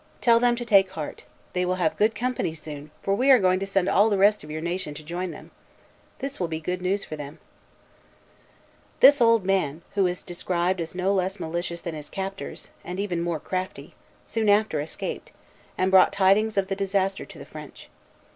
Tell 0.19 0.39
them 0.39 0.55
to 0.55 0.65
take 0.65 0.89
heart: 0.89 1.25
they 1.53 1.63
will 1.63 1.75
have 1.75 1.95
good 1.95 2.15
company 2.15 2.55
soon, 2.55 2.89
for 3.03 3.13
we 3.13 3.29
are 3.29 3.37
going 3.37 3.59
to 3.59 3.67
send 3.67 3.87
all 3.87 4.09
the 4.09 4.17
rest 4.17 4.43
of 4.43 4.49
your 4.49 4.59
nation 4.59 4.95
to 4.95 5.03
join 5.03 5.29
them. 5.29 5.51
This 6.17 6.39
will 6.39 6.47
be 6.47 6.59
good 6.59 6.81
news 6.81 7.05
for 7.05 7.15
them." 7.15 7.37
Vimont, 8.99 9.03
Relation, 9.03 9.11
1642, 9.11 9.11
45. 9.11 9.11
This 9.13 9.21
old 9.21 9.45
man, 9.45 9.81
who 9.93 10.07
is 10.07 10.23
described 10.23 10.81
as 10.81 10.95
no 10.95 11.13
less 11.13 11.39
malicious 11.39 11.81
than 11.81 11.93
his 11.93 12.09
captors, 12.09 12.69
and 12.83 12.99
even 12.99 13.21
more 13.21 13.39
crafty, 13.39 13.93
soon 14.25 14.49
after 14.49 14.81
escaped, 14.81 15.33
and 15.77 15.91
brought 15.91 16.11
tidings 16.11 16.57
of 16.57 16.67
the 16.67 16.75
disaster 16.75 17.23
to 17.23 17.37
the 17.37 17.45
French. 17.45 17.87